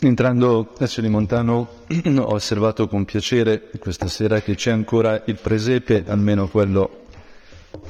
[0.00, 1.68] entrando a Celimontano
[2.18, 7.04] ho osservato con piacere questa sera che c'è ancora il presepe, almeno quello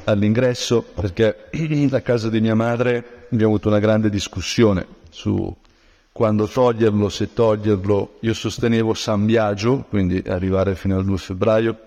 [0.05, 1.49] all'ingresso, perché
[1.91, 5.57] a casa di mia madre abbiamo avuto una grande discussione su
[6.13, 8.17] quando toglierlo, se toglierlo.
[8.21, 11.79] Io sostenevo San Biagio, quindi arrivare fino al 2 febbraio.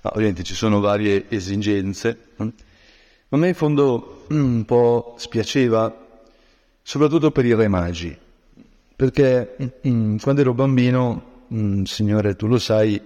[0.00, 2.30] Ma ovviamente ci sono varie esigenze.
[2.38, 5.94] A me in fondo un po' spiaceva,
[6.82, 8.18] soprattutto per i re magi,
[8.96, 13.00] perché mm, quando ero bambino, mm, Signore tu lo sai,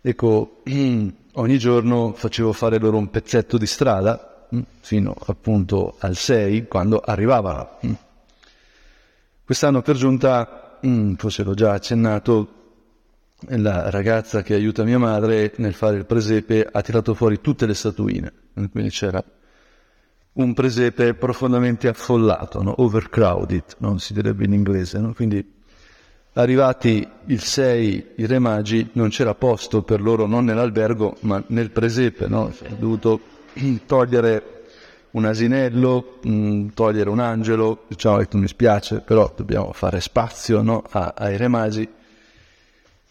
[0.00, 6.16] ecco, mm, ogni giorno facevo fare loro un pezzetto di strada, mm, fino appunto al
[6.16, 7.78] 6, quando arrivavano.
[7.86, 7.92] Mm.
[9.44, 12.54] Quest'anno per giunta, mm, forse l'ho già accennato,
[13.48, 17.72] la ragazza che aiuta mia madre nel fare il presepe ha tirato fuori tutte le
[17.72, 18.32] statuine,
[18.70, 19.24] quindi c'era
[20.32, 22.74] un presepe profondamente affollato, no?
[22.78, 23.98] overcrowded, no?
[23.98, 24.98] si direbbe in inglese.
[24.98, 25.12] No?
[25.12, 25.58] Quindi
[26.34, 31.70] arrivati il 6 i re magi non c'era posto per loro non nell'albergo ma nel
[31.70, 32.42] presepe, no?
[32.42, 33.20] ho dovuto
[33.86, 34.58] togliere
[35.12, 40.62] un asinello, mh, mm, togliere un angelo, diciamo che mi spiace, però dobbiamo fare spazio
[40.62, 40.84] no?
[40.90, 41.88] A, ai re magi.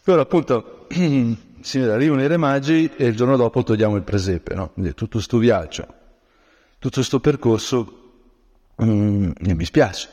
[0.01, 0.87] Però appunto
[1.59, 4.71] si arrivano i re magi e il giorno dopo togliamo il presepe, no?
[4.95, 5.97] Tutto questo viaggio
[6.79, 8.11] tutto questo percorso
[8.81, 10.09] mm, mi spiace.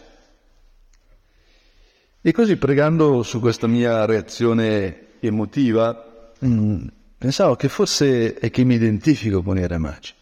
[2.21, 8.75] E così pregando su questa mia reazione emotiva, mm, pensavo che forse è che mi
[8.75, 10.13] identifico con i re magi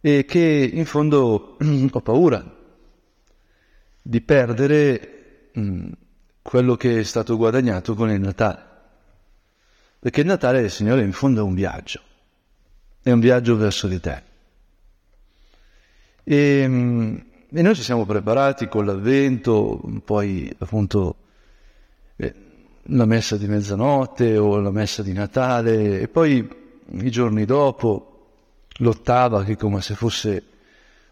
[0.00, 2.54] e che in fondo mm, ho paura
[4.00, 5.92] di perdere mm,
[6.40, 8.64] quello che è stato guadagnato con il Natale.
[9.98, 12.05] Perché il Natale, Signore, in fondo è un viaggio
[13.06, 14.22] è un viaggio verso di te.
[16.24, 16.62] E,
[17.52, 21.14] e noi ci siamo preparati con l'avvento, poi appunto
[22.16, 22.34] eh,
[22.82, 26.48] la messa di mezzanotte o la messa di Natale e poi
[26.94, 28.32] i giorni dopo
[28.78, 30.42] l'ottava che come se fosse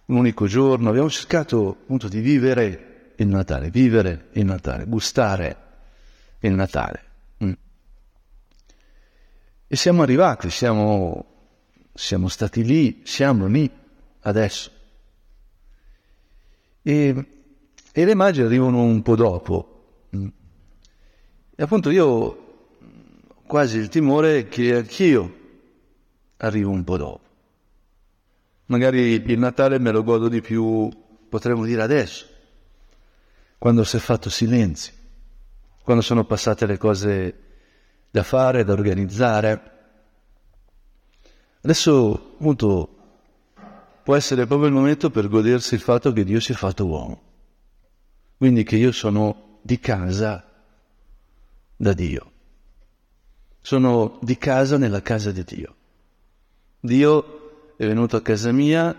[0.06, 0.88] un unico giorno.
[0.88, 5.56] Abbiamo cercato appunto di vivere il Natale, vivere il Natale, gustare
[6.41, 7.03] il Natale.
[7.44, 7.53] Mm.
[9.69, 11.34] E siamo arrivati, siamo
[11.94, 13.71] siamo stati lì, siamo lì
[14.21, 14.71] adesso.
[16.82, 17.27] E,
[17.93, 20.09] e le magi arrivano un po' dopo.
[20.10, 22.44] E appunto io ho
[23.47, 25.43] quasi il timore che anch'io
[26.38, 27.22] arrivo un po' dopo.
[28.66, 30.91] Magari il Natale me lo godo di più,
[31.28, 32.27] potremmo dire adesso,
[33.56, 34.93] quando si è fatto silenzio,
[35.83, 37.38] quando sono passate le cose
[38.10, 39.73] da fare, da organizzare
[41.64, 42.88] Adesso, appunto,
[44.02, 47.22] può essere proprio il momento per godersi il fatto che Dio si è fatto uomo.
[48.36, 50.44] Quindi che io sono di casa
[51.74, 52.32] da Dio.
[53.62, 55.74] Sono di casa nella casa di Dio.
[56.80, 58.94] Dio è venuto a casa mia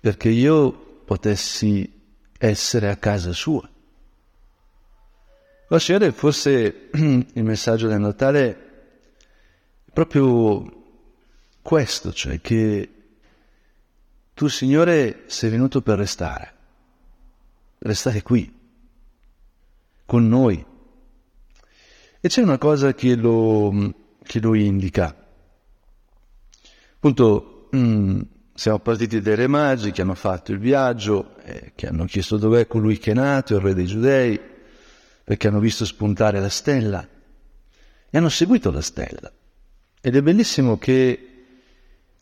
[0.00, 0.72] perché io
[1.04, 2.00] potessi
[2.38, 3.68] essere a casa sua.
[5.76, 8.70] Signore, forse il messaggio del Natale
[9.92, 10.80] proprio
[11.62, 12.90] questo, cioè che
[14.34, 16.54] tu Signore sei venuto per restare,
[17.78, 18.52] restare qui,
[20.04, 20.66] con noi.
[22.20, 25.16] E c'è una cosa che lo, che lo indica.
[26.94, 28.20] Appunto, mm,
[28.54, 32.66] siamo partiti dai re magi che hanno fatto il viaggio, eh, che hanno chiesto dov'è
[32.66, 34.40] colui che è nato, il re dei giudei,
[35.24, 37.08] perché hanno visto spuntare la stella
[38.10, 39.32] e hanno seguito la stella.
[40.00, 41.31] Ed è bellissimo che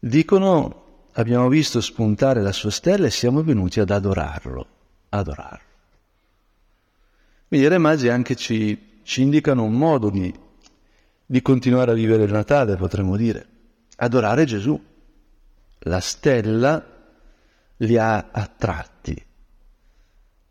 [0.02, 4.66] Dicono, abbiamo visto spuntare la sua stella e siamo venuti ad adorarlo,
[5.10, 5.68] adorarlo.
[7.46, 10.34] Quindi i re magi anche ci, ci indicano un modo di,
[11.26, 13.46] di continuare a vivere il Natale, potremmo dire,
[13.96, 14.82] adorare Gesù.
[15.80, 16.82] La stella
[17.76, 19.26] li ha attratti,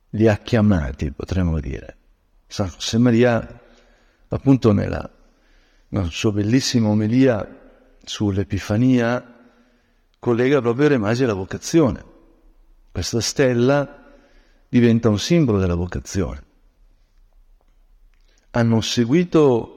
[0.09, 1.97] li ha chiamati, potremmo dire.
[2.45, 3.61] San José Maria,
[4.27, 5.09] appunto nella,
[5.87, 7.47] nella sua bellissima omelia
[8.03, 9.37] sull'Epifania,
[10.19, 12.03] collega proprio i re magi alla vocazione.
[12.91, 14.13] Questa stella
[14.67, 16.43] diventa un simbolo della vocazione.
[18.51, 19.75] Hanno seguito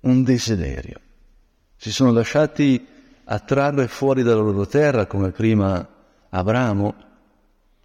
[0.00, 1.00] un desiderio,
[1.76, 2.86] si sono lasciati
[3.24, 5.88] attrarre fuori dalla loro terra come prima
[6.28, 6.94] Abramo,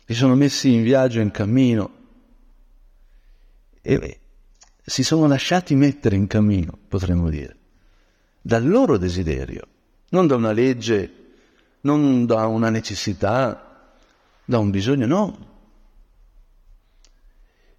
[0.05, 1.97] si sono messi in viaggio, in cammino
[3.81, 4.19] e
[4.83, 7.55] si sono lasciati mettere in cammino, potremmo dire,
[8.41, 9.67] dal loro desiderio,
[10.09, 11.18] non da una legge
[11.81, 13.91] non da una necessità,
[14.45, 15.47] da un bisogno, no.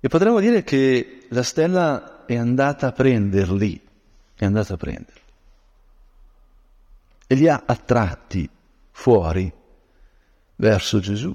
[0.00, 3.80] E potremmo dire che la stella è andata a prenderli,
[4.34, 5.20] è andata a prenderli.
[7.26, 8.48] E li ha attratti
[8.90, 9.52] fuori
[10.56, 11.34] verso Gesù.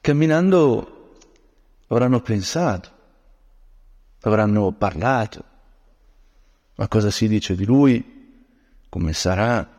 [0.00, 1.16] Camminando
[1.88, 2.90] avranno pensato,
[4.20, 5.44] avranno parlato,
[6.76, 8.46] ma cosa si dice di lui,
[8.88, 9.77] come sarà.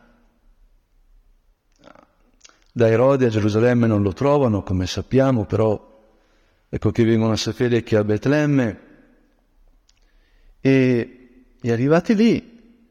[2.72, 5.88] Da Erode a Gerusalemme non lo trovano, come sappiamo, però
[6.68, 8.80] ecco che vengono a sapere che è a Betlemme.
[10.60, 12.84] E, e arrivati lì,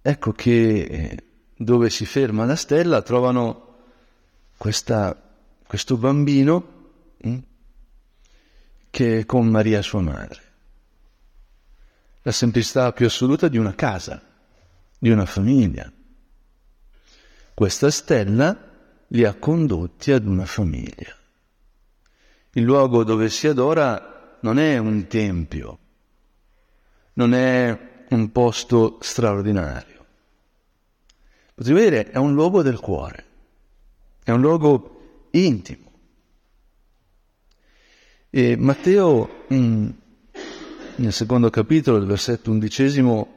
[0.00, 1.24] ecco che eh,
[1.56, 3.76] dove si ferma la stella trovano
[4.56, 5.16] questa,
[5.66, 6.74] questo bambino
[7.22, 7.38] hm,
[8.90, 10.42] che è con Maria sua madre.
[12.22, 14.22] La semplicità più assoluta di una casa,
[14.98, 15.92] di una famiglia.
[17.54, 18.65] Questa stella
[19.08, 21.14] li ha condotti ad una famiglia.
[22.52, 25.78] Il luogo dove si adora non è un tempio,
[27.14, 30.04] non è un posto straordinario.
[31.54, 33.24] Potremmo dire è un luogo del cuore,
[34.22, 35.84] è un luogo intimo.
[38.30, 39.88] E Matteo, mm,
[40.96, 43.35] nel secondo capitolo, il versetto undicesimo,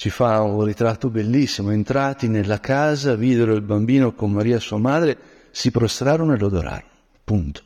[0.00, 1.72] ci fa un ritratto bellissimo.
[1.72, 5.18] Entrati nella casa, videro il bambino con Maria sua madre,
[5.50, 6.90] si prostrarono e lo adorarono.
[7.22, 7.62] Punto.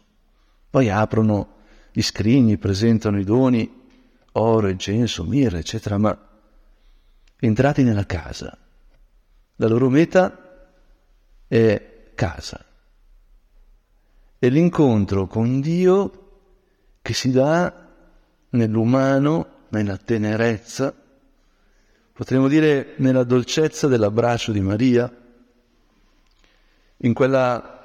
[0.69, 1.59] Poi aprono
[1.93, 3.83] gli scrigni, presentano i doni,
[4.33, 6.19] oro, incenso, mirra, eccetera, ma
[7.39, 8.59] entrati nella casa,
[9.55, 10.67] la loro meta
[11.47, 12.65] è casa.
[14.41, 16.41] È l'incontro con Dio
[17.01, 17.93] che si dà
[18.49, 21.03] nell'umano, nella tenerezza,
[22.15, 25.13] potremmo dire nella dolcezza dell'abbraccio di Maria,
[26.99, 27.83] in quella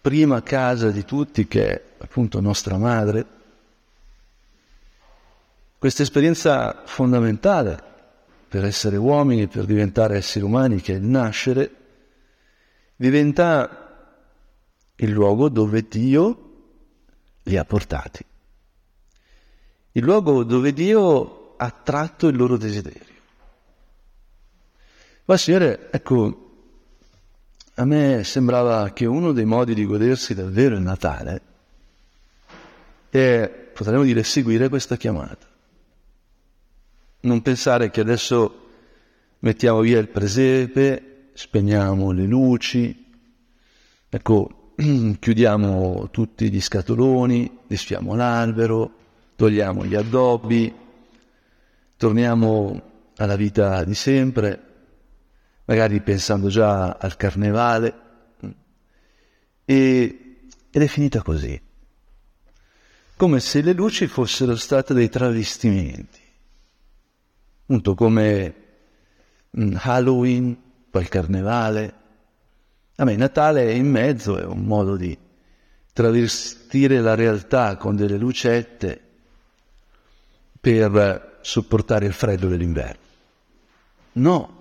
[0.00, 3.26] prima casa di tutti che è appunto nostra madre,
[5.76, 7.88] questa esperienza fondamentale
[8.48, 11.74] per essere uomini, per diventare esseri umani, che è il nascere,
[12.96, 14.16] diventa
[14.96, 16.48] il luogo dove Dio
[17.42, 18.24] li ha portati,
[19.92, 23.09] il luogo dove Dio ha tratto il loro desiderio.
[25.36, 26.50] Signore, ecco,
[27.74, 31.42] a me sembrava che uno dei modi di godersi davvero il Natale
[33.08, 35.46] è, potremmo dire, seguire questa chiamata.
[37.20, 38.68] Non pensare che adesso
[39.40, 43.06] mettiamo via il presepe, spegniamo le luci,
[44.08, 44.72] ecco,
[45.18, 48.92] chiudiamo tutti gli scatoloni, disfiamo l'albero,
[49.36, 50.74] togliamo gli addobbi,
[51.96, 52.82] torniamo
[53.16, 54.69] alla vita di sempre,
[55.70, 57.94] magari pensando già al carnevale,
[59.64, 60.36] e,
[60.68, 61.60] ed è finita così,
[63.14, 66.20] come se le luci fossero state dei travestimenti,
[67.62, 68.54] appunto come
[69.56, 71.94] mm, Halloween, poi il carnevale.
[72.96, 75.16] A me Natale è in mezzo, è un modo di
[75.92, 79.00] travestire la realtà con delle lucette
[80.60, 83.08] per sopportare il freddo dell'inverno.
[84.12, 84.59] No,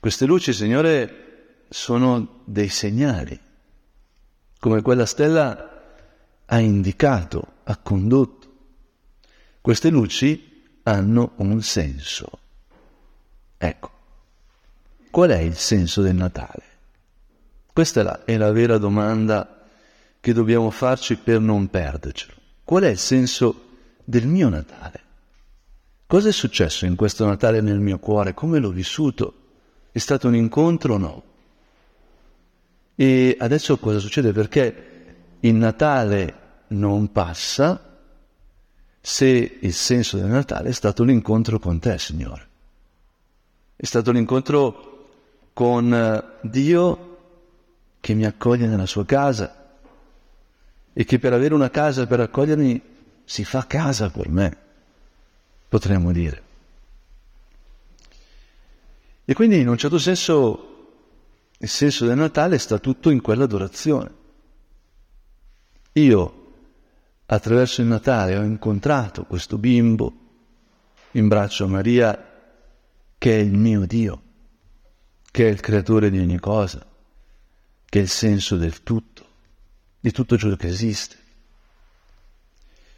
[0.00, 3.38] queste luci, Signore, sono dei segnali,
[4.58, 5.68] come quella stella
[6.46, 8.36] ha indicato, ha condotto.
[9.60, 12.30] Queste luci hanno un senso.
[13.58, 13.90] Ecco,
[15.10, 16.62] qual è il senso del Natale?
[17.72, 19.66] Questa è la, è la vera domanda
[20.20, 22.34] che dobbiamo farci per non perdercelo.
[22.64, 23.66] Qual è il senso
[24.04, 25.02] del mio Natale?
[26.06, 28.32] Cosa è successo in questo Natale nel mio cuore?
[28.32, 29.37] Come l'ho vissuto?
[29.98, 31.22] È stato un incontro o no?
[32.94, 34.30] E adesso cosa succede?
[34.30, 36.34] Perché il Natale
[36.68, 37.98] non passa
[39.00, 42.46] se il senso del Natale è stato l'incontro con te, Signore.
[43.74, 45.08] È stato l'incontro
[45.52, 47.18] con eh, Dio
[47.98, 49.72] che mi accoglie nella sua casa
[50.92, 52.82] e che per avere una casa per accogliermi
[53.24, 54.56] si fa casa per me,
[55.68, 56.46] potremmo dire.
[59.30, 60.68] E quindi in un certo senso
[61.58, 64.10] il senso del Natale sta tutto in quell'adorazione.
[65.92, 66.52] Io
[67.26, 70.12] attraverso il Natale ho incontrato questo bimbo
[71.10, 72.40] in braccio a Maria
[73.18, 74.22] che è il mio Dio,
[75.30, 76.86] che è il creatore di ogni cosa,
[77.84, 79.26] che è il senso del tutto,
[80.00, 81.16] di tutto ciò che esiste.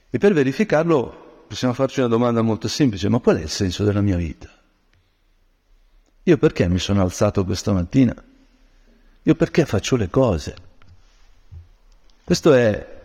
[0.08, 4.00] E per verificarlo possiamo farci una domanda molto semplice, ma qual è il senso della
[4.00, 4.58] mia vita?
[6.30, 8.14] Io perché mi sono alzato questa mattina?
[9.22, 10.54] Io perché faccio le cose?
[12.22, 12.98] Questo è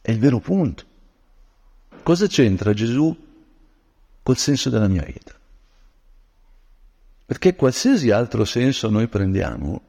[0.00, 0.84] è il vero punto.
[2.04, 3.26] Cosa c'entra Gesù
[4.22, 5.34] col senso della mia vita?
[7.26, 9.82] Perché qualsiasi altro senso noi prendiamo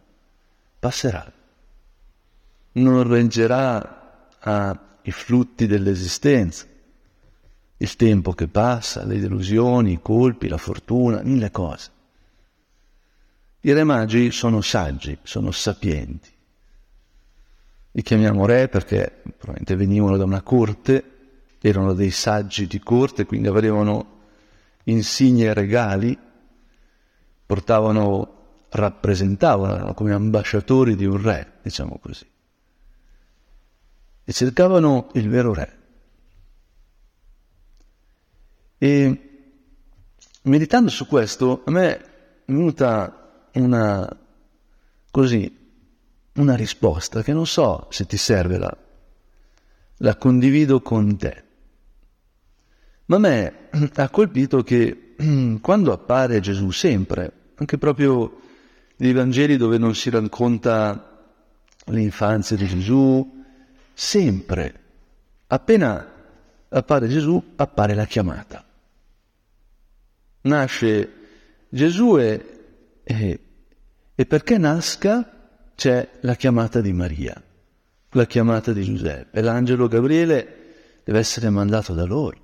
[0.80, 1.32] passerà,
[2.72, 6.66] non reggerà ai frutti dell'esistenza,
[7.78, 11.98] il tempo che passa, le delusioni, i colpi, la fortuna, mille cose.
[13.62, 16.30] I re magi sono saggi, sono sapienti.
[17.92, 21.04] Li chiamiamo re perché probabilmente venivano da una corte,
[21.60, 24.18] erano dei saggi di corte, quindi avevano
[24.84, 26.18] insigne regali,
[27.46, 32.26] portavano, rappresentavano, erano come ambasciatori di un re, diciamo così.
[34.24, 35.78] E cercavano il vero re.
[38.78, 39.30] E
[40.44, 42.06] meditando su questo, a me è
[42.46, 44.18] venuta una,
[45.12, 45.58] così,
[46.34, 48.78] una risposta che non so se ti serve, la,
[49.98, 51.44] la condivido con te.
[53.06, 53.54] Ma a me
[53.96, 55.16] ha colpito che
[55.62, 58.40] quando appare Gesù sempre, anche proprio
[58.98, 61.28] nei Vangeli dove non si racconta
[61.86, 63.44] l'infanzia di Gesù,
[63.94, 64.80] sempre,
[65.48, 66.14] appena
[66.70, 68.64] appare Gesù, appare la chiamata.
[70.42, 71.14] Nasce
[71.70, 72.59] Gesù e,
[73.10, 73.40] e,
[74.14, 77.42] e perché nasca c'è la chiamata di Maria,
[78.12, 79.42] la chiamata di Giuseppe.
[79.42, 82.38] L'angelo Gabriele deve essere mandato da loro,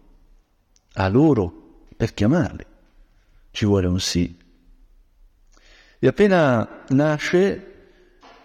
[0.93, 2.65] a loro per chiamarli.
[3.51, 4.35] Ci vuole un sì.
[5.99, 7.73] E appena nasce,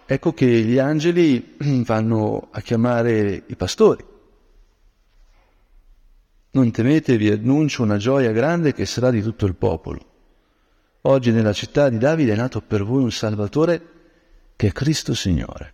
[0.05, 4.05] ecco che gli angeli vanno a chiamare i pastori.
[6.51, 10.09] Non temete, vi annuncio una gioia grande che sarà di tutto il popolo.
[11.03, 13.89] Oggi nella città di Davide è nato per voi un Salvatore
[14.55, 15.73] che è Cristo Signore.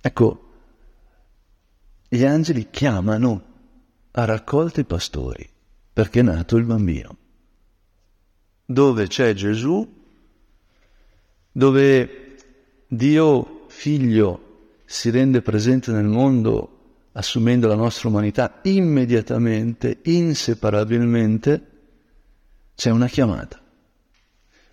[0.00, 0.50] Ecco,
[2.08, 3.44] gli angeli chiamano
[4.10, 5.48] a raccolta i pastori
[5.92, 7.16] perché è nato il bambino.
[8.64, 10.04] Dove c'è Gesù,
[11.52, 12.36] dove
[12.88, 16.72] Dio figlio si rende presente nel mondo
[17.12, 21.75] assumendo la nostra umanità immediatamente, inseparabilmente,
[22.76, 23.58] c'è una chiamata.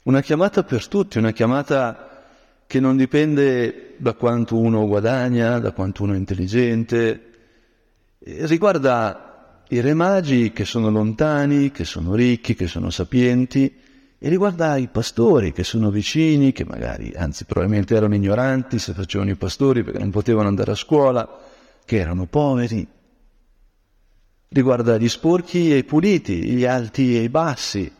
[0.03, 2.21] Una chiamata per tutti, una chiamata
[2.67, 7.31] che non dipende da quanto uno guadagna, da quanto uno è intelligente,
[8.19, 13.73] riguarda i re magi che sono lontani, che sono ricchi, che sono sapienti,
[14.19, 19.31] e riguarda i pastori che sono vicini, che magari, anzi probabilmente erano ignoranti se facevano
[19.31, 21.39] i pastori perché non potevano andare a scuola,
[21.85, 22.85] che erano poveri.
[24.53, 27.91] Riguarda gli sporchi e i puliti, gli alti e i bassi.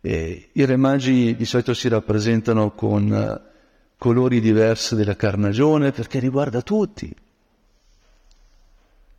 [0.00, 3.40] E I re magi di solito si rappresentano con eh,
[3.98, 7.14] colori diversi della carnagione perché riguarda tutti.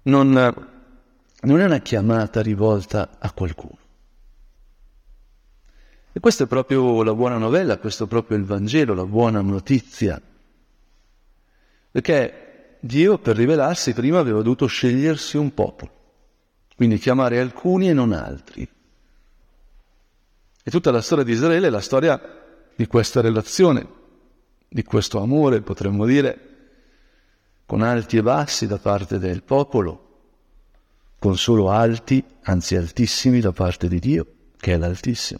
[0.04, 3.78] Non, non è una chiamata rivolta a qualcuno.
[6.12, 10.20] E questa è proprio la buona novella, questo è proprio il Vangelo, la buona notizia.
[11.92, 15.92] Perché Dio per rivelarsi prima aveva dovuto scegliersi un popolo,
[16.78, 18.70] quindi chiamare alcuni e non altri.
[20.64, 22.22] E tutta la storia di Israele è la storia
[22.76, 23.96] di questa relazione
[24.68, 26.40] di questo amore, potremmo dire,
[27.66, 30.04] con alti e bassi da parte del popolo,
[31.18, 35.40] con solo alti, anzi altissimi da parte di Dio, che è l'Altissimo.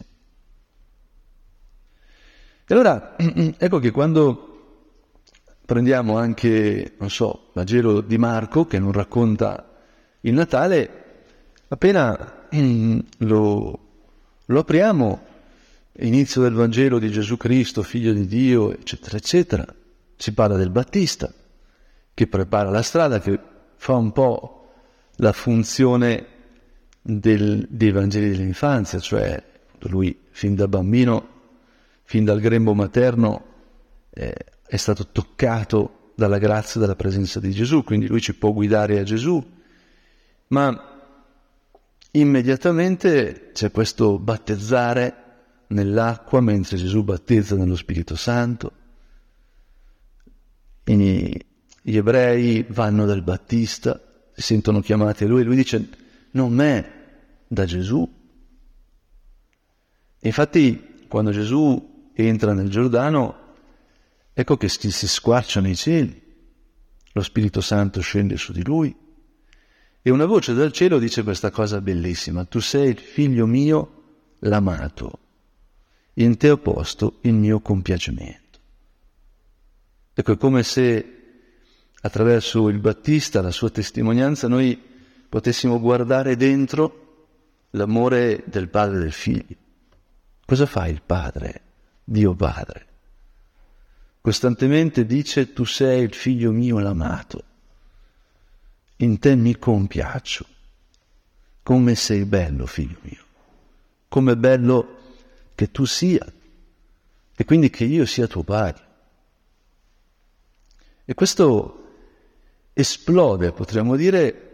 [2.66, 4.44] E allora, ecco che quando
[5.64, 9.76] prendiamo anche, non so, Vangelo di Marco, che non racconta
[10.22, 11.04] il Natale,
[11.68, 12.46] appena
[13.18, 13.78] lo,
[14.44, 15.26] lo apriamo
[16.00, 19.66] inizio del Vangelo di Gesù Cristo, figlio di Dio, eccetera, eccetera.
[20.16, 21.32] Si parla del Battista,
[22.14, 23.38] che prepara la strada, che
[23.76, 24.70] fa un po'
[25.16, 26.26] la funzione
[27.02, 29.42] del, dei Vangeli dell'infanzia, cioè
[29.80, 31.36] lui fin da bambino,
[32.02, 33.44] fin dal grembo materno,
[34.10, 34.34] eh,
[34.66, 38.98] è stato toccato dalla grazia e dalla presenza di Gesù, quindi lui ci può guidare
[38.98, 39.44] a Gesù,
[40.48, 40.97] ma
[42.20, 45.26] immediatamente c'è questo battezzare
[45.68, 48.72] nell'acqua mentre Gesù battezza nello Spirito Santo.
[50.84, 51.46] Quindi
[51.82, 54.00] gli ebrei vanno dal Battista,
[54.32, 55.88] si sentono chiamati a lui, lui dice
[56.30, 56.92] non me,
[57.46, 58.10] da Gesù.
[60.20, 63.54] E infatti quando Gesù entra nel Giordano,
[64.32, 66.22] ecco che si squarciano i cieli,
[67.12, 69.06] lo Spirito Santo scende su di lui
[70.08, 74.04] e una voce dal cielo dice questa cosa bellissima, tu sei il figlio mio,
[74.38, 75.18] l'amato
[76.14, 78.58] in te ho posto il mio compiacimento.
[80.14, 81.16] Ecco, è come se
[82.00, 84.80] attraverso il Battista, la sua testimonianza, noi
[85.28, 87.26] potessimo guardare dentro
[87.72, 89.56] l'amore del padre e del figlio.
[90.46, 91.60] Cosa fa il padre,
[92.02, 92.86] Dio padre?
[94.22, 97.44] Costantemente dice tu sei il figlio mio l'amato,
[98.98, 100.46] in te mi compiaccio,
[101.62, 103.24] come sei bello figlio mio,
[104.08, 104.96] come bello
[105.54, 106.26] che tu sia.
[107.40, 108.86] E quindi che io sia tuo padre.
[111.04, 111.84] E questo
[112.72, 114.48] esplode, potremmo dire,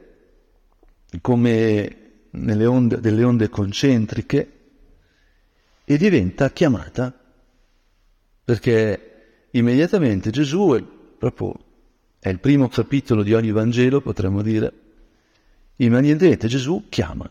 [1.21, 4.53] come nelle onde, delle onde concentriche
[5.85, 7.17] e diventa chiamata
[8.45, 11.55] perché immediatamente Gesù è proprio
[12.25, 14.73] è il primo capitolo di ogni Vangelo, potremmo dire,
[15.76, 17.31] immediatamente Gesù chiama.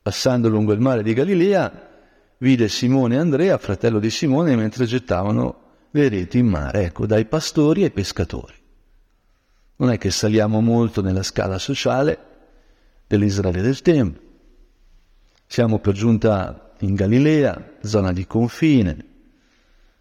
[0.00, 1.90] Passando lungo il mare di Galilea,
[2.38, 5.60] vide Simone e Andrea, fratello di Simone, mentre gettavano
[5.90, 8.54] le reti in mare, ecco, dai pastori ai pescatori.
[9.76, 12.18] Non è che saliamo molto nella scala sociale,
[13.06, 14.20] dell'Israele del tempo.
[15.46, 19.04] Siamo per giunta in Galilea, zona di confine,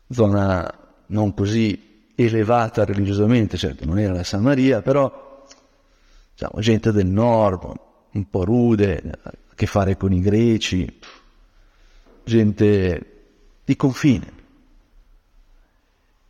[0.07, 1.86] zona non così
[2.25, 5.45] elevata religiosamente, certo non era la Samaria, però
[6.33, 7.79] diciamo, gente del nord,
[8.11, 10.99] un po' rude, a che fare con i greci,
[12.23, 13.25] gente
[13.63, 14.33] di confine.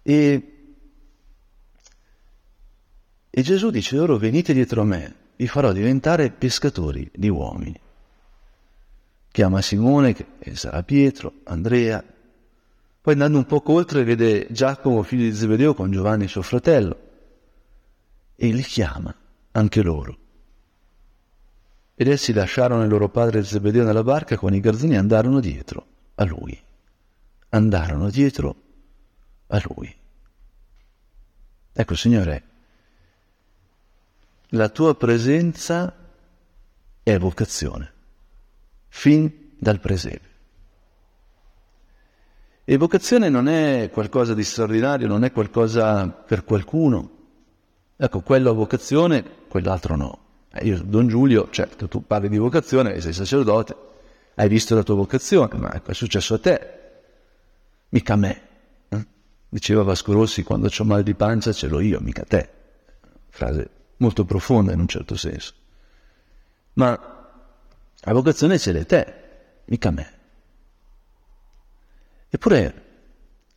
[0.01, 0.53] E,
[3.29, 7.79] e Gesù dice loro venite dietro a me, vi farò diventare pescatori di uomini.
[9.31, 12.03] Chiama Simone, che sarà Pietro, Andrea,
[13.07, 16.99] poi andando un poco oltre vede Giacomo, figlio di Zebedeo, con Giovanni suo fratello,
[18.35, 19.15] e li chiama,
[19.51, 20.17] anche loro.
[21.95, 25.85] Ed essi lasciarono il loro padre Zebedeo nella barca con i garzoni e andarono dietro
[26.15, 26.61] a lui.
[27.47, 28.55] Andarono dietro
[29.47, 29.95] a lui.
[31.71, 32.43] Ecco, Signore,
[34.47, 35.95] la tua presenza
[37.03, 37.93] è vocazione,
[38.89, 40.36] fin dal presepe.
[42.69, 47.11] E vocazione non è qualcosa di straordinario, non è qualcosa per qualcuno.
[47.95, 50.19] Ecco, quello a vocazione, quell'altro no.
[50.51, 53.73] Eh, io, Don Giulio, certo, tu parli di vocazione, sei sacerdote,
[54.35, 56.69] hai visto la tua vocazione, ma ecco, è successo a te,
[57.87, 58.41] mica a me.
[58.89, 59.07] Eh?
[59.47, 62.49] Diceva Vasco Rossi, quando ho mal di pancia ce l'ho io, mica te.
[63.29, 65.53] Frase molto profonda in un certo senso.
[66.73, 66.99] Ma
[68.01, 69.13] la vocazione ce l'hai te,
[69.67, 70.15] mica me.
[72.29, 72.85] Eppure,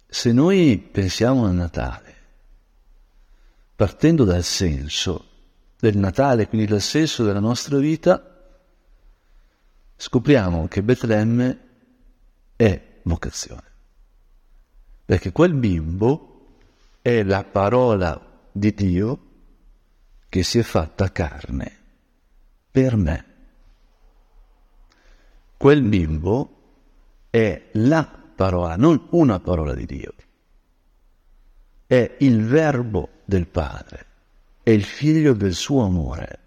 [0.07, 2.15] se noi pensiamo al Natale,
[3.75, 5.27] partendo dal senso
[5.79, 8.23] del Natale, quindi dal senso della nostra vita,
[9.97, 11.59] scopriamo che Betlemme
[12.57, 13.69] è vocazione.
[15.05, 16.47] Perché quel bimbo
[17.03, 18.21] è la parola
[18.53, 19.25] di Dio
[20.29, 21.77] che si è fatta carne
[22.71, 23.25] per me.
[25.57, 26.59] Quel bimbo
[27.31, 30.14] è la parola, non una parola di Dio.
[31.87, 34.07] È il verbo del Padre,
[34.62, 36.38] è il figlio del suo amore,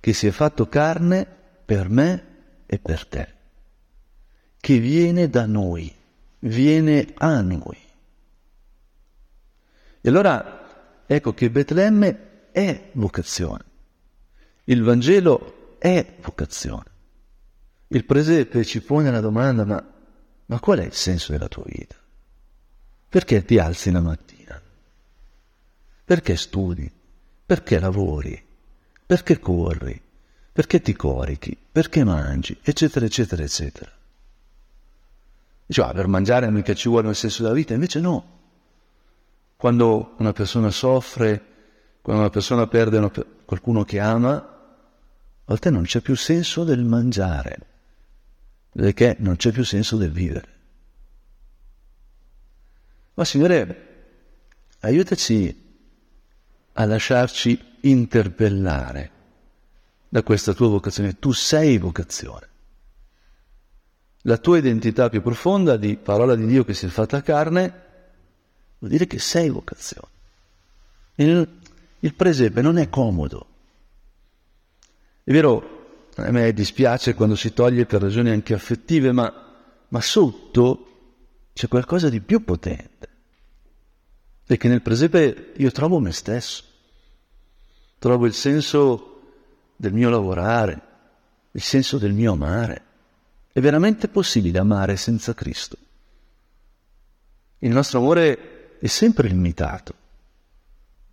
[0.00, 1.24] che si è fatto carne
[1.64, 2.24] per me
[2.66, 3.28] e per te,
[4.58, 5.94] che viene da noi,
[6.40, 7.78] viene a noi.
[10.00, 13.64] E allora ecco che Betlemme è vocazione.
[14.64, 16.90] Il Vangelo è vocazione.
[17.86, 19.91] Il presepe ci pone la domanda, ma,
[20.46, 21.96] ma qual è il senso della tua vita?
[23.08, 24.60] Perché ti alzi la mattina?
[26.04, 26.90] Perché studi?
[27.44, 28.42] Perché lavori?
[29.04, 30.00] Perché corri?
[30.52, 31.56] Perché ti corichi?
[31.70, 32.58] Perché mangi?
[32.62, 33.90] Eccetera, eccetera, eccetera.
[35.66, 38.40] Dice, ah, per mangiare mica ci vuole il senso della vita, invece no.
[39.56, 41.50] Quando una persona soffre
[42.02, 43.10] quando una persona perde una,
[43.44, 47.58] qualcuno che ama, a volte non c'è più senso del mangiare,
[48.72, 50.48] perché non c'è più senso del vivere.
[53.14, 53.90] Ma Signore,
[54.80, 55.60] aiutaci
[56.72, 59.10] a lasciarci interpellare
[60.08, 61.18] da questa tua vocazione.
[61.18, 62.48] Tu sei vocazione.
[64.22, 67.80] La tua identità più profonda di parola di Dio che si è fatta carne
[68.78, 70.08] vuol dire che sei vocazione.
[71.14, 71.48] E
[71.98, 73.46] il presepe non è comodo.
[75.24, 75.81] È vero,
[76.16, 79.32] a me dispiace quando si toglie per ragioni anche affettive, ma,
[79.88, 80.86] ma sotto
[81.54, 83.08] c'è qualcosa di più potente.
[84.44, 86.64] Perché nel presepe io trovo me stesso,
[87.98, 89.08] trovo il senso
[89.76, 90.80] del mio lavorare,
[91.52, 92.84] il senso del mio amare.
[93.52, 95.76] È veramente possibile amare senza Cristo.
[97.58, 99.94] Il nostro amore è sempre limitato.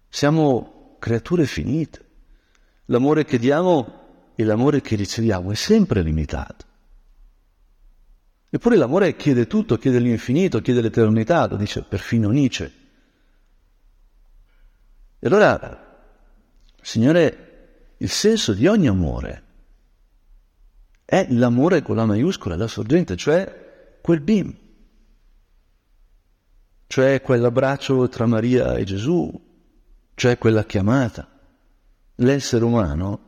[0.10, 2.06] Siamo creature finite.
[2.86, 3.99] L'amore che diamo
[4.40, 6.66] e l'amore che riceviamo è sempre limitato.
[8.50, 12.74] Eppure l'amore chiede tutto, chiede l'infinito, chiede l'eternità, lo dice perfino Nietzsche.
[15.20, 16.08] E allora,
[16.82, 19.44] Signore, il senso di ogni amore
[21.04, 24.56] è l'amore con la maiuscola, la sorgente, cioè quel bim,
[26.88, 29.30] cioè quell'abbraccio tra Maria e Gesù,
[30.16, 31.28] cioè quella chiamata.
[32.16, 33.28] L'essere umano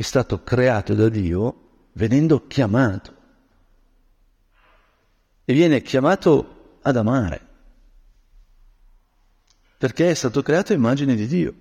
[0.00, 3.16] è stato creato da Dio venendo chiamato
[5.44, 7.46] e viene chiamato ad amare,
[9.76, 11.54] perché è stato creato a immagine di Dio.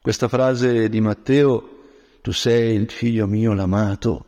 [0.00, 1.80] Questa frase di Matteo,
[2.20, 4.26] tu sei il figlio mio l'amato,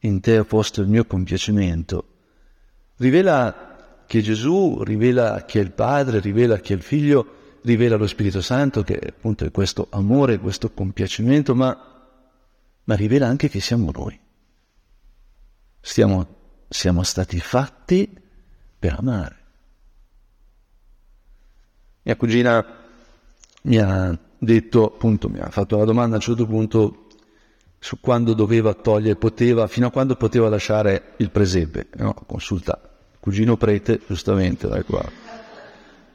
[0.00, 2.06] in te ho posto il mio compiacimento,
[2.96, 8.06] rivela che Gesù rivela chi è il Padre, rivela chi è il Figlio, rivela lo
[8.06, 11.76] Spirito Santo, che appunto è questo amore, questo compiacimento, ma,
[12.84, 14.18] ma rivela anche che siamo noi.
[15.80, 16.26] Stiamo,
[16.68, 18.10] siamo stati fatti
[18.78, 19.36] per amare.
[22.02, 22.64] Mia cugina
[23.62, 27.06] mi ha detto, appunto, mi ha fatto la domanda a un certo punto
[27.78, 31.88] su quando doveva togliere, poteva, fino a quando poteva lasciare il presepe.
[31.96, 32.14] No?
[32.26, 32.88] Consulta
[33.28, 35.27] cugino prete, giustamente, dai qua.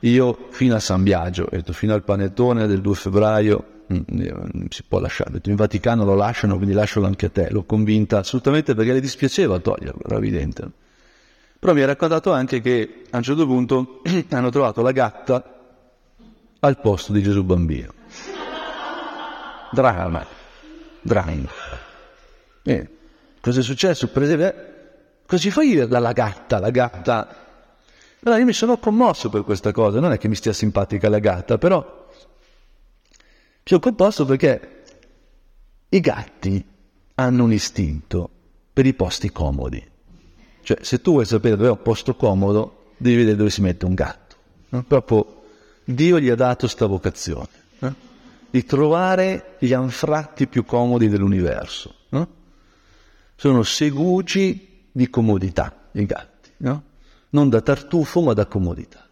[0.04, 4.34] Io fino a San Biagio, detto, fino al panettone del 2 febbraio, mm, eh,
[4.70, 5.32] si può lasciare.
[5.32, 7.50] Detto, in Vaticano lo lasciano, quindi lascialo anche a te.
[7.50, 10.70] L'ho convinta assolutamente perché le dispiaceva toglierlo, era evidente.
[11.58, 15.42] Però mi ha raccontato anche che a un certo punto hanno trovato la gatta
[16.60, 17.94] al posto di Gesù bambino.
[19.72, 20.26] Dramma,
[21.02, 21.50] dramma.
[22.62, 22.90] Bene.
[23.40, 24.10] Cosa è successo?
[24.14, 24.54] Esempio,
[25.26, 27.43] Così fai la, la gatta, la gatta.
[28.24, 31.20] Allora io mi sono commosso per questa cosa, non è che mi stia simpatica la
[31.20, 32.08] gatta, però
[33.64, 34.84] sono commosso perché
[35.90, 36.66] i gatti
[37.16, 38.30] hanno un istinto
[38.72, 39.92] per i posti comodi.
[40.62, 43.84] Cioè, se tu vuoi sapere dove è un posto comodo, devi vedere dove si mette
[43.84, 44.36] un gatto.
[44.70, 44.84] No?
[44.84, 45.44] Proprio
[45.84, 47.96] Dio gli ha dato questa vocazione, no?
[48.50, 51.94] di trovare gli anfratti più comodi dell'universo.
[52.10, 52.28] No?
[53.36, 56.92] Sono segugi di comodità, i gatti, no?
[57.34, 59.08] Non da tartufo, ma da comodità.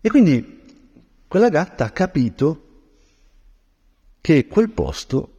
[0.00, 0.60] E quindi
[1.26, 2.64] quella gatta ha capito
[4.20, 5.32] che quel posto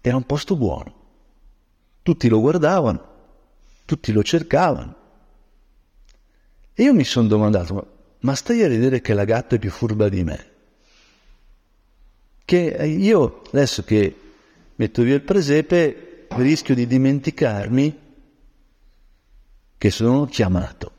[0.00, 0.94] era un posto buono.
[2.02, 3.06] Tutti lo guardavano,
[3.84, 4.96] tutti lo cercavano.
[6.74, 10.08] E io mi sono domandato, ma stai a vedere che la gatta è più furba
[10.08, 10.50] di me?
[12.44, 14.16] Che io, adesso che
[14.74, 17.98] metto via il presepe, rischio di dimenticarmi
[19.82, 20.92] che sono chiamato,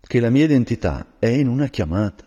[0.00, 2.26] che la mia identità è in una chiamata,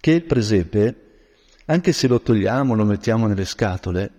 [0.00, 1.26] che il presepe,
[1.66, 4.10] anche se lo togliamo, lo mettiamo nelle scatole,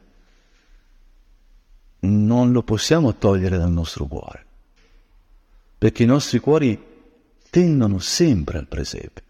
[2.01, 4.45] non lo possiamo togliere dal nostro cuore,
[5.79, 6.79] perché i nostri cuori
[7.49, 9.23] tendono sempre al presepe,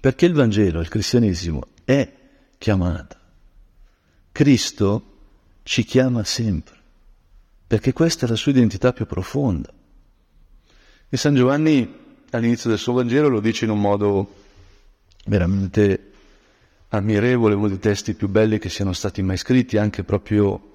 [0.00, 2.10] perché il Vangelo, il cristianesimo è
[2.56, 3.20] chiamata.
[4.32, 5.18] Cristo
[5.62, 6.80] ci chiama sempre
[7.74, 9.73] perché questa è la sua identità più profonda.
[11.14, 11.88] E San Giovanni
[12.30, 14.34] all'inizio del suo Vangelo lo dice in un modo
[15.26, 16.10] veramente
[16.88, 20.72] ammirevole, uno dei testi più belli che siano stati mai scritti, anche proprio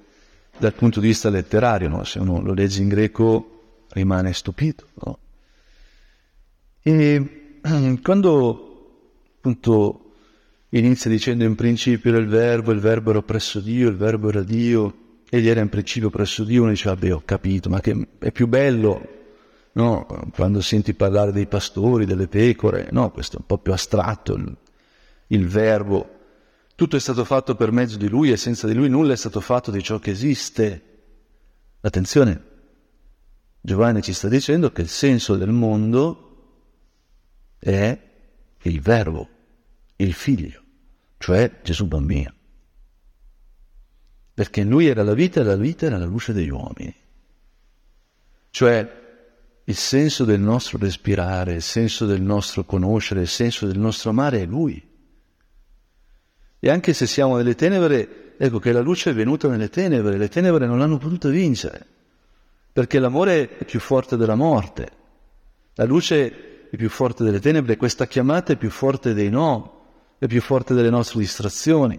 [0.57, 2.05] dal punto di vista letterario, no?
[2.05, 4.85] se uno lo legge in greco rimane stupito.
[5.03, 5.19] No?
[6.83, 7.59] E
[8.01, 8.93] quando
[9.39, 10.13] appunto
[10.69, 14.43] inizia dicendo in principio era il verbo, il verbo era presso Dio, il verbo era
[14.43, 18.31] Dio, Egli era in principio presso Dio, uno diceva, beh, ho capito, ma che è
[18.31, 19.18] più bello,
[19.73, 20.05] no?
[20.33, 23.11] Quando senti parlare dei pastori, delle pecore, no?
[23.11, 24.57] Questo è un po' più astratto, il,
[25.27, 26.17] il verbo.
[26.75, 29.41] Tutto è stato fatto per mezzo di Lui e senza di Lui nulla è stato
[29.41, 30.83] fatto di ciò che esiste.
[31.81, 32.43] Attenzione,
[33.61, 36.25] Giovanni ci sta dicendo che il senso del mondo
[37.59, 37.97] è
[38.61, 39.27] il verbo,
[39.97, 40.61] il figlio,
[41.17, 42.33] cioè Gesù bambino
[44.39, 46.95] perché lui era la vita e la vita era la luce degli uomini.
[48.51, 48.98] Cioè
[49.69, 54.41] il senso del nostro respirare, il senso del nostro conoscere, il senso del nostro amare
[54.41, 54.83] è lui.
[56.59, 60.27] E anche se siamo nelle tenebre, ecco che la luce è venuta nelle tenebre, le
[60.27, 61.85] tenebre non l'hanno potuta vincere,
[62.73, 64.91] perché l'amore è più forte della morte,
[65.75, 70.25] la luce è più forte delle tenebre, questa chiamata è più forte dei no, è
[70.25, 71.95] più forte delle nostre distrazioni.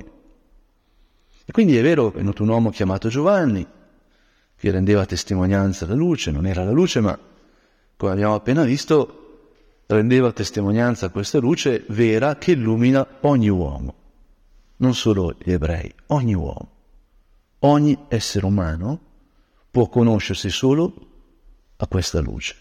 [1.44, 3.64] E quindi è vero, è venuto un uomo chiamato Giovanni,
[4.56, 7.29] che rendeva testimonianza alla luce, non era la luce, ma
[8.00, 13.94] come abbiamo appena visto, rendeva testimonianza a questa luce vera che illumina ogni uomo,
[14.76, 16.78] non solo gli ebrei, ogni uomo.
[17.58, 19.00] Ogni essere umano
[19.70, 20.94] può conoscersi solo
[21.76, 22.56] a questa luce.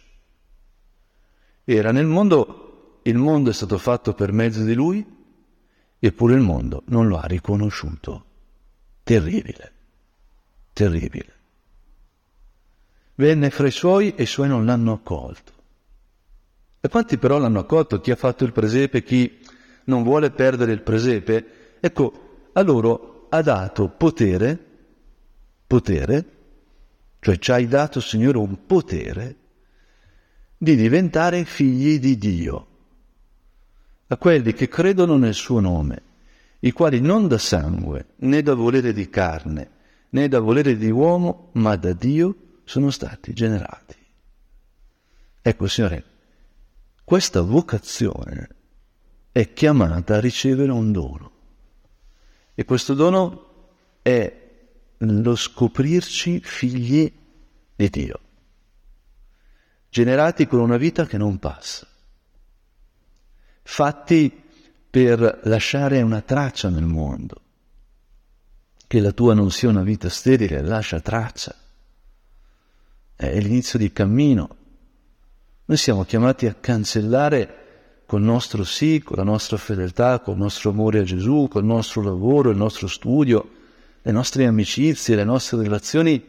[1.64, 5.06] Era nel mondo, il mondo è stato fatto per mezzo di lui,
[6.00, 8.26] eppure il mondo non lo ha riconosciuto.
[9.04, 9.72] Terribile,
[10.74, 11.39] terribile.
[13.20, 15.52] Venne fra i suoi e i suoi non l'hanno accolto.
[16.80, 18.00] E quanti però l'hanno accolto?
[18.00, 19.40] Chi ha fatto il presepe, chi
[19.86, 21.78] non vuole perdere il presepe?
[21.82, 24.58] Ecco, a loro ha dato potere,
[25.68, 26.26] potere,
[27.20, 29.36] cioè ci hai dato, Signore, un potere
[30.58, 32.68] di diventare figli di Dio,
[34.08, 36.02] a quelli che credono nel suo nome,
[36.60, 39.70] i quali non da sangue, né da volere di carne,
[40.12, 43.96] né da volere di uomo, ma da Dio sono stati generati.
[45.42, 46.04] Ecco, Signore,
[47.04, 48.48] questa vocazione
[49.32, 51.32] è chiamata a ricevere un dono.
[52.54, 53.72] E questo dono
[54.04, 54.52] è
[54.98, 57.12] lo scoprirci figli
[57.76, 58.20] di Dio,
[59.90, 61.88] generati con una vita che non passa,
[63.64, 64.44] fatti
[64.92, 67.42] per lasciare una traccia nel mondo,
[68.86, 71.56] che la tua non sia una vita sterile, lascia traccia.
[73.22, 74.56] È l'inizio di cammino.
[75.66, 81.00] Noi siamo chiamati a cancellare col nostro sì, con la nostra fedeltà, col nostro amore
[81.00, 83.50] a Gesù, col nostro lavoro, il nostro studio,
[84.02, 86.26] le nostre amicizie, le nostre relazioni,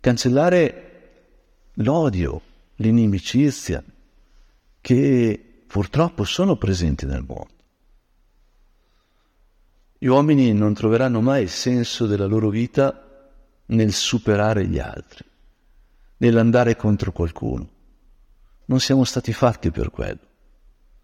[0.00, 2.42] cancellare l'odio,
[2.74, 3.82] l'inimicizia
[4.82, 7.48] che purtroppo sono presenti nel mondo.
[9.96, 13.30] Gli uomini non troveranno mai il senso della loro vita
[13.64, 15.24] nel superare gli altri,
[16.18, 17.76] nell'andare contro qualcuno
[18.68, 20.18] non siamo stati fatti per quello,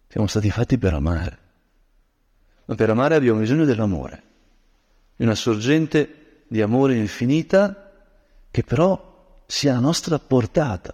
[0.07, 1.39] siamo stati fatti per amare.
[2.65, 4.23] Ma per amare abbiamo bisogno dell'amore,
[5.15, 7.91] di una sorgente di amore infinita
[8.49, 10.93] che però sia a nostra portata,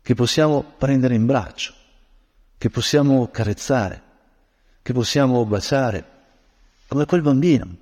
[0.00, 1.74] che possiamo prendere in braccio,
[2.56, 4.02] che possiamo carezzare,
[4.80, 6.12] che possiamo baciare,
[6.88, 7.76] come quel bambino.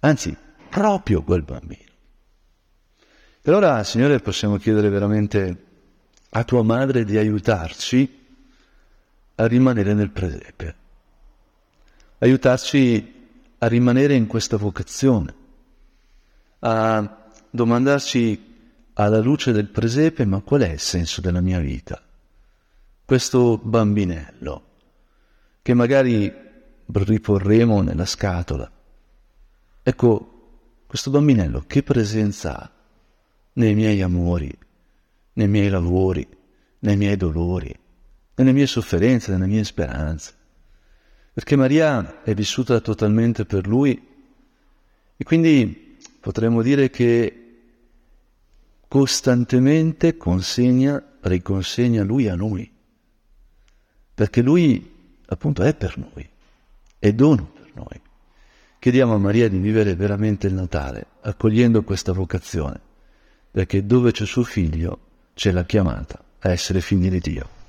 [0.00, 0.34] Anzi,
[0.70, 1.89] proprio quel bambino.
[3.42, 5.64] E allora, Signore, possiamo chiedere veramente
[6.28, 8.18] a tua madre di aiutarci
[9.36, 10.74] a rimanere nel presepe,
[12.18, 15.34] aiutarci a rimanere in questa vocazione,
[16.58, 18.48] a domandarci
[18.92, 21.98] alla luce del presepe ma qual è il senso della mia vita?
[23.06, 24.64] Questo bambinello
[25.62, 26.30] che magari
[26.84, 28.70] riporremo nella scatola.
[29.82, 32.70] Ecco, questo bambinello che presenza ha
[33.54, 34.56] nei miei amori,
[35.34, 36.26] nei miei lavori,
[36.80, 37.74] nei miei dolori,
[38.34, 40.34] nelle mie sofferenze, nelle mie speranze.
[41.32, 44.08] Perché Maria è vissuta totalmente per lui
[45.16, 47.34] e quindi potremmo dire che
[48.88, 52.70] costantemente consegna, riconsegna lui a noi.
[54.14, 54.90] Perché lui
[55.26, 56.28] appunto è per noi,
[56.98, 58.00] è dono per noi.
[58.78, 62.80] Chiediamo a Maria di vivere veramente il Natale, accogliendo questa vocazione,
[63.50, 64.98] perché dove c'è suo figlio
[65.34, 67.59] c'è la chiamata a essere figli di Dio.